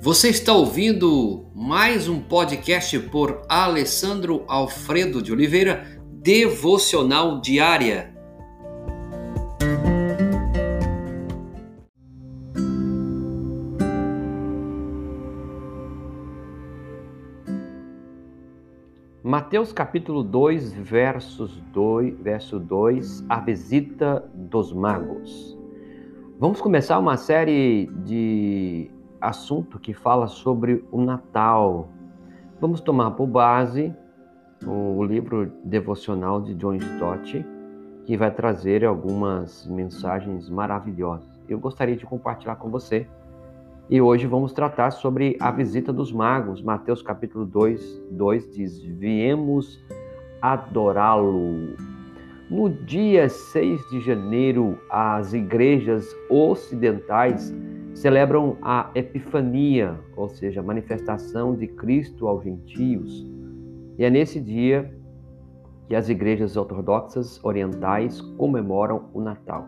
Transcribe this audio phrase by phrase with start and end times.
[0.00, 8.14] Você está ouvindo mais um podcast por Alessandro Alfredo de Oliveira, Devocional Diária.
[19.20, 25.58] Mateus capítulo 2, versos 2, verso 2, a visita dos magos.
[26.38, 28.88] Vamos começar uma série de
[29.20, 31.88] assunto que fala sobre o Natal.
[32.60, 33.94] Vamos tomar por base
[34.66, 37.44] o livro devocional de John Stott,
[38.04, 41.28] que vai trazer algumas mensagens maravilhosas.
[41.48, 43.06] Eu gostaria de compartilhar com você.
[43.90, 46.60] E hoje vamos tratar sobre a visita dos magos.
[46.60, 49.78] Mateus capítulo 2, 2 diz: Viemos
[50.42, 51.74] adorá-lo.
[52.50, 57.54] No dia 6 de janeiro, as igrejas ocidentais
[57.98, 63.26] celebram a Epifania, ou seja, a manifestação de Cristo aos gentios.
[63.98, 64.94] E é nesse dia
[65.88, 69.66] que as igrejas ortodoxas orientais comemoram o Natal.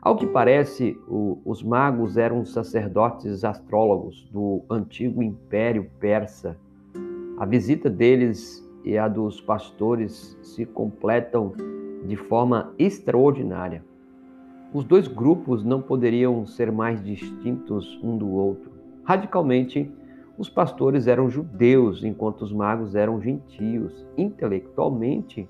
[0.00, 6.56] Ao que parece, o, os magos eram sacerdotes astrólogos do antigo Império Persa.
[7.36, 11.52] A visita deles e a dos pastores se completam
[12.06, 13.84] de forma extraordinária.
[14.72, 18.70] Os dois grupos não poderiam ser mais distintos um do outro.
[19.04, 19.90] Radicalmente,
[20.36, 24.06] os pastores eram judeus, enquanto os magos eram gentios.
[24.18, 25.48] Intelectualmente,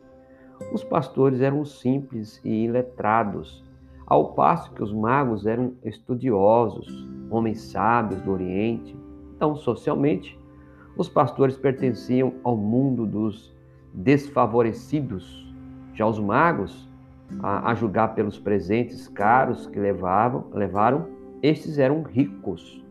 [0.72, 3.64] os pastores eram simples e iletrados,
[4.06, 6.86] ao passo que os magos eram estudiosos,
[7.30, 8.96] homens sábios do Oriente.
[9.34, 10.38] Então, socialmente,
[10.96, 13.54] os pastores pertenciam ao mundo dos
[13.92, 15.52] desfavorecidos.
[15.94, 16.88] Já os magos
[17.42, 21.06] a, a julgar pelos presentes caros que levavam, levaram,
[21.42, 22.84] estes eram ricos.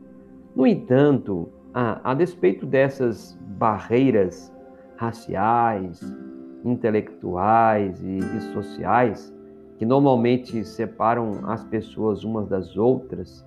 [0.56, 4.54] No entanto, a, a despeito dessas barreiras
[4.98, 6.02] raciais,
[6.64, 9.34] intelectuais e, e sociais,
[9.78, 13.46] que normalmente separam as pessoas umas das outras,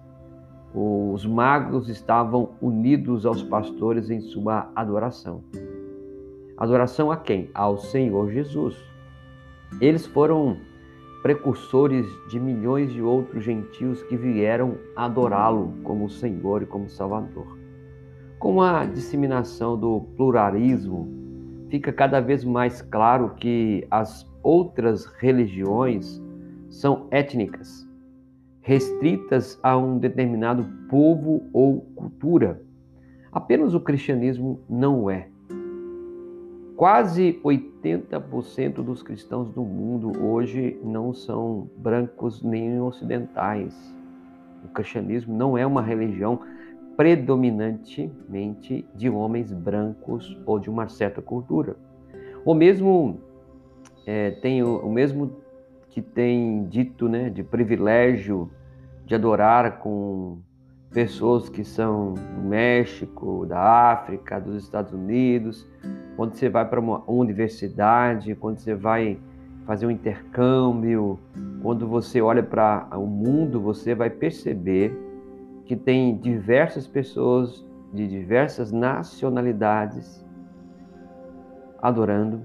[0.75, 5.43] os magos estavam unidos aos pastores em sua adoração.
[6.57, 7.51] Adoração a quem?
[7.55, 8.77] Ao Senhor Jesus.
[9.81, 10.59] Eles foram
[11.23, 17.59] precursores de milhões de outros gentios que vieram adorá-lo como Senhor e como Salvador.
[18.39, 21.09] Com a disseminação do pluralismo,
[21.69, 26.23] fica cada vez mais claro que as outras religiões
[26.69, 27.87] são étnicas,
[28.61, 32.63] restritas a um determinado povo ou cultura.
[33.33, 35.29] Apenas o cristianismo não é.
[36.79, 43.75] Quase 80% dos cristãos do mundo hoje não são brancos nem ocidentais.
[44.65, 46.39] O cristianismo não é uma religião
[46.97, 51.77] predominantemente de homens brancos ou de uma certa cultura.
[52.45, 53.19] O mesmo
[54.07, 55.33] é, tem o, o mesmo
[55.91, 58.53] que tem dito, né, de privilégio
[59.05, 60.39] de adorar com
[60.91, 65.67] pessoas que são do México, da África, dos Estados Unidos,
[66.17, 69.19] quando você vai para uma universidade, quando você vai
[69.67, 71.19] fazer um intercâmbio,
[71.63, 74.97] quando você olha para o mundo, você vai perceber
[75.65, 80.25] que tem diversas pessoas de diversas nacionalidades
[81.81, 82.43] adorando,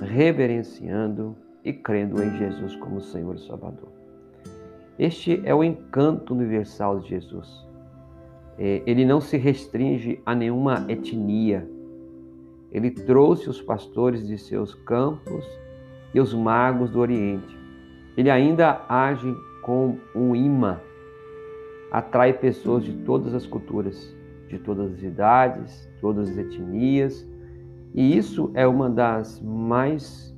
[0.00, 1.34] reverenciando
[1.64, 3.88] e crendo em Jesus como Senhor e Salvador.
[4.98, 7.67] Este é o encanto universal de Jesus.
[8.58, 11.68] É, ele não se restringe a nenhuma etnia.
[12.72, 15.44] Ele trouxe os pastores de seus campos
[16.12, 17.56] e os magos do Oriente.
[18.16, 19.32] Ele ainda age
[19.62, 20.80] com um imã,
[21.92, 24.14] atrai pessoas de todas as culturas,
[24.48, 27.28] de todas as idades, todas as etnias,
[27.94, 30.36] e isso é uma das mais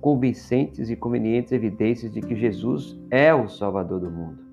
[0.00, 4.51] convincentes e convenientes evidências de que Jesus é o Salvador do mundo.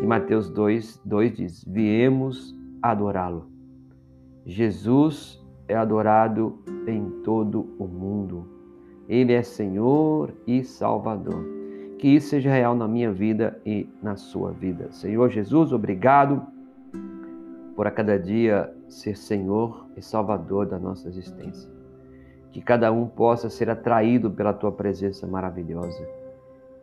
[0.00, 3.46] E Mateus 2, 2 diz: Viemos adorá-lo.
[4.44, 8.48] Jesus é adorado em todo o mundo.
[9.08, 11.44] Ele é Senhor e Salvador.
[11.98, 14.90] Que isso seja real na minha vida e na sua vida.
[14.90, 16.42] Senhor Jesus, obrigado
[17.76, 21.70] por a cada dia ser Senhor e Salvador da nossa existência.
[22.50, 26.06] Que cada um possa ser atraído pela tua presença maravilhosa.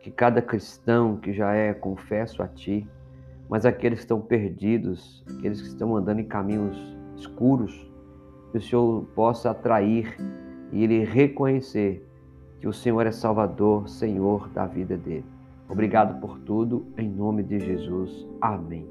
[0.00, 2.88] Que cada cristão que já é confesso a ti,
[3.50, 6.78] mas aqueles que estão perdidos, aqueles que estão andando em caminhos
[7.16, 7.90] escuros,
[8.52, 10.16] que o Senhor possa atrair
[10.70, 12.06] e ele reconhecer
[12.60, 15.24] que o Senhor é Salvador, Senhor da vida dele.
[15.68, 18.24] Obrigado por tudo, em nome de Jesus.
[18.40, 18.86] Amém.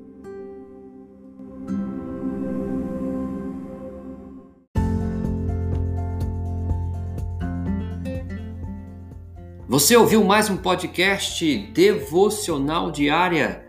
[9.69, 13.68] Você ouviu mais um podcast devocional diária?